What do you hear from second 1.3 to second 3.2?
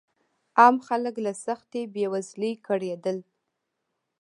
سختې بېوزلۍ کړېدل.